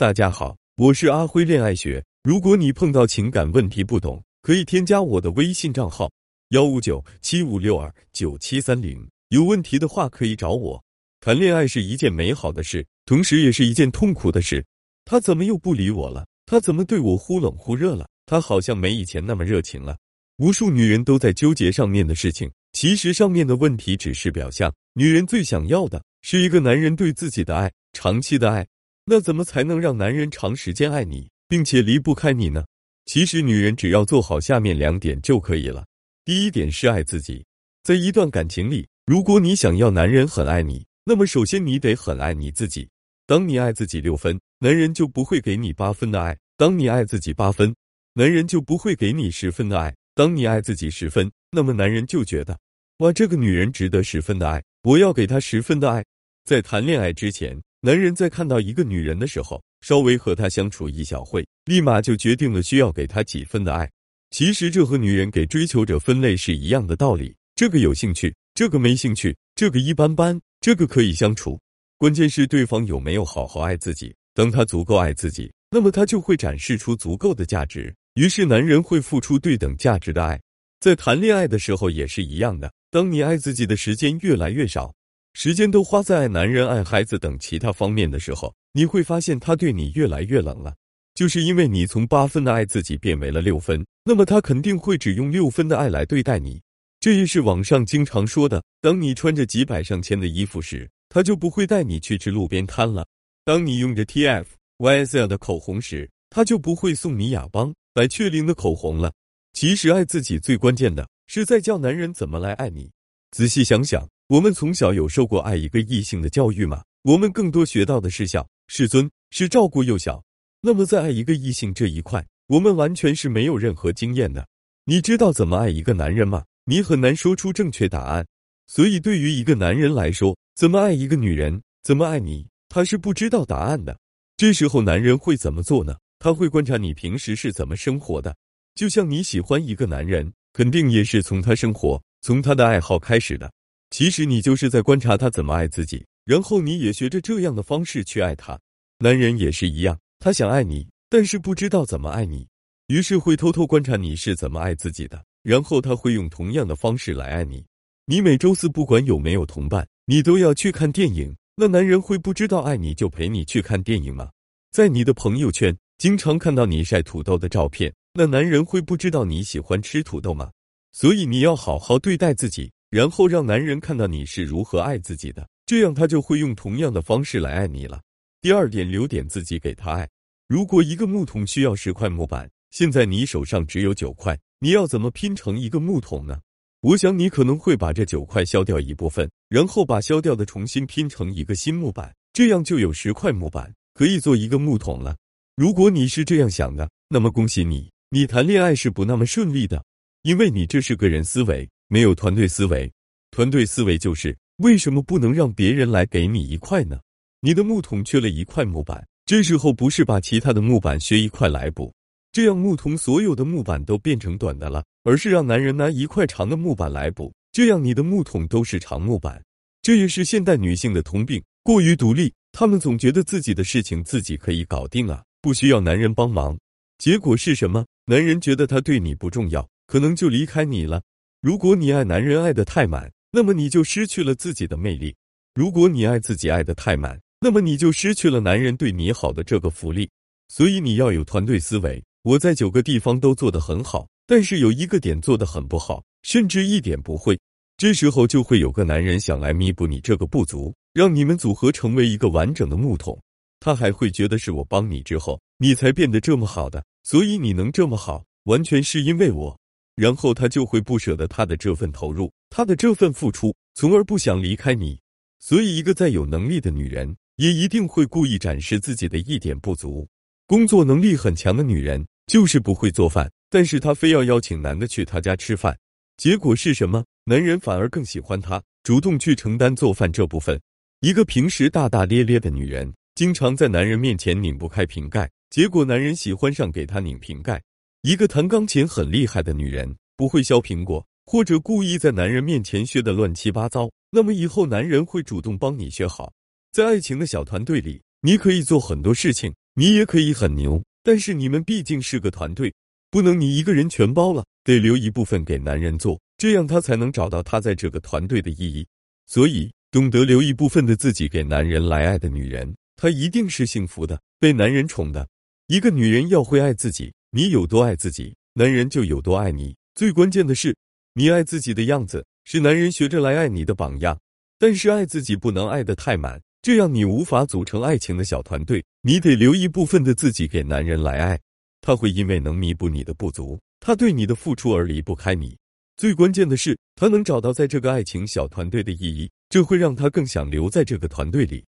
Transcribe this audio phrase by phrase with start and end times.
[0.00, 2.02] 大家好，我是阿辉恋爱学。
[2.22, 6.10] 如果你碰到情感问题不懂，可以添加我的微信账号
[6.52, 9.06] 幺五九七五六二九七三零。
[9.28, 10.82] 有问题的话可以找我。
[11.20, 14.64] 谈恋爱是一件美好的事，同时也是一件痛苦的事。
[15.04, 16.26] 他怎么又不理我了？
[16.46, 18.08] 他怎么对我忽冷忽热了？
[18.24, 19.98] 他好像没以前那么热情了。
[20.38, 24.74] 无数女人都在纠结上面的事情，其实上面的问题只是表象。
[24.94, 28.66] 女人最想要的是一个男人对自己的爱，长期的爱。
[29.12, 32.64] 那怎么才能让男人长时间爱你，并且离不开你呢？
[33.06, 35.84] 其实女人只要做好下面两点就可以了。
[36.24, 37.44] 第一点是爱自己，
[37.82, 42.88] 在一段感情里，如果你想要男人很爱你，那么首先你得很爱你自己。
[43.26, 47.74] 当你爱自己六分，男人就不会给你八分的爱；当你爱自己八分，
[48.12, 52.56] 男人就不会给你十分的爱；当你爱自己十分，那么男人就觉得，
[52.98, 56.04] 哇，这个女人值得十分的爱，我要给她十分的爱。
[56.44, 57.60] 在谈恋爱之前。
[57.82, 63.90] 男人在看到一个女人的时候，稍微和她相处一小会，立马就决定了需要给她几分的爱。
[64.30, 71.58] 其实这和女人给追求者分类是一样的道理，这个有兴趣，这个没兴趣，这个一般般，这个可以相处。
[71.96, 74.14] 关键是对方有没有好好爱自己。
[74.34, 80.38] 当他足够爱自己，那么他就会展示出足够的价值，于是男人会付出对等价值的爱。
[80.80, 84.92] 在谈恋爱的时候也是一样的，当你爱自己的时间越来越少。
[85.32, 90.74] 时间都花在爱男人、爱孩子等其他方面的时候，你会发现他对你越来越冷了。
[91.14, 96.60] 就是因为你从八分的爱自己变为了六分，那么他肯定会只用六分的爱来对待你。
[96.98, 103.04] 这也是网上经常说的：当你穿着几百上千的衣服时，他就不会带你去吃路边摊了；
[103.44, 109.12] 当你用着 TFYSL 的口红时，他就不会送你雅邦、百雀羚的口红了。
[109.52, 112.90] 其实爱自己最关键的是在教男人怎么来爱你。
[113.30, 114.08] 仔细想想。
[114.30, 116.84] 我们从小有受过爱一个异性的教育吗？
[117.02, 120.22] 我们更多学到的是孝、是尊、是照顾幼小。
[120.60, 124.46] 那么在爱一个异性这一块，我们完全是没有任何经验的。
[124.84, 126.44] 你知道怎么爱一个男人吗？
[126.64, 128.24] 你很难说出正确答案。
[128.68, 133.98] 所以对于一个男人来说，怎么爱一个女人，怎么爱你，他是不知道答案的。
[134.36, 135.96] 这时候男人会怎么做呢？
[136.20, 138.32] 他会观察你平时是怎么生活的。
[138.76, 143.50] 就像你喜欢一个男人，肯定也是从他生活、从他的爱好开始的。
[143.90, 148.58] 其实你就是在观察他怎么爱自己，然后你也学着这样的方式去爱他。
[148.98, 152.46] 男人也是一样，他想爱你，但是不知道怎么爱你，
[152.86, 157.64] 于是会偷偷观察你是怎么爱自己的，然后他会用同样的方式来爱你。
[158.06, 164.30] 你每周四不管有没有同伴，你都要去看电影，那男人会不知道爱你就陪你去看电影吗？
[164.70, 170.52] 在你的朋友圈经常看到你晒土豆的照片，那男人会不知道你喜欢吃土豆吗？
[170.92, 172.70] 所以你要好好对待自己。
[172.90, 178.02] 然后让男人看到你是如何爱自己的，这样他就会用同样的方式来爱你了。
[178.40, 180.08] 第二点，留点自己给他爱。
[180.48, 186.40] 如果一个木桶需要十块木板，现在你手上只有九块，你要怎么拼成一个木桶呢？
[186.80, 195.16] 我想你可能会把这九块削掉一部分，然后把削掉的重新拼成一个新木板，这样就有十块木板可以做一个木桶了。
[195.54, 199.84] 如果你是这样想的，那么恭喜你，你谈恋爱是不那么顺利的，
[200.22, 201.68] 因为你这是个人思维。
[201.92, 202.88] 没有团队思维，
[203.32, 207.00] 团队思维就是为什么不能让别人来给你一块呢？
[207.40, 211.92] 你的木桶缺了一块木板，这时候不是把其他的木板削一块来补，
[212.30, 219.42] 这样木桶所有的木板都变成短的了，而是让男人拿一块长的木板来补，这样你的木桶都是长木板。
[219.82, 226.56] 这也是现代女性的通病，过于独立，她们总觉得自己的事情自己可以搞定啊，不需要男人帮忙。
[226.98, 227.84] 结果是什么？
[228.04, 231.02] 男人觉得他对你不重要，可能就离开你了。
[231.42, 235.10] 如果你爱男人爱的太满，那么你就失去了自己的魅力；
[235.54, 240.10] 如果你爱自己爱的太满，那么你就失去了男人对你好的这个福利。
[240.48, 242.02] 所以你要有团队思维。
[242.22, 247.38] 我在九个地方都做得很好，但是有一个点做得很不好，甚至一点不会。
[247.78, 253.18] 这时候就会有个男人想来弥补你这个不足，让你们组合成为一个完整的木桶。
[253.60, 259.58] 他还会觉得是我帮你之后，你才变得这么好的，所以你能这么好，完全是因为我。
[260.00, 264.98] 然后他就会不舍得他的这份投入，他的这份付出，从而不想离开你。
[265.38, 270.08] 所以，一个再有能力的女人，也一定会故意展示自己的一点不足。
[270.46, 275.78] 工作能力很强的女人，就是不会做饭，但是她非要邀请男的去她家吃饭。
[276.16, 277.04] 结果是什么？
[277.24, 280.58] 男人反而更喜欢她，主动去承担做饭这部分。
[281.00, 287.62] 一个平时大大咧咧的女人，经常在男人面前拧不开瓶盖，结果男人喜欢上给她拧瓶盖。
[288.02, 296.32] 一个弹钢琴很厉害的女人，不会削苹果，或者故意在男人面前削的乱七八糟，那么以后男人会主动帮你削好。
[296.72, 302.72] 在爱情的小团队里，你可以做很多事情，你也可以很牛，但是你们毕竟是个团队，
[303.10, 308.86] 不能你一个人全包了，得留一部分给男人做，这样他才能找到他在这个团队的意义。
[309.26, 315.28] 所以，懂得留一部分的自己给男人来爱的女人，她一定是幸福的，被男人宠的。
[315.66, 319.76] 一个女人要会爱自己，你有多爱自己，男人就有多爱你。
[319.94, 320.76] 最关键的是，
[321.14, 324.18] 你爱自己的样子是男人学着来爱你的榜样。
[324.58, 328.84] 但是爱自己不能爱得太满，这样你无法组成爱情的小团队。
[329.02, 331.38] 你得留一部分的自己给男人来爱，
[331.80, 335.56] 他会因为能弥补你的不足，他对你的付出而离不开你。
[335.96, 341.64] 最关键的是，他能找到在这个爱情小团队的意义，这会让他更想留在这个团队里。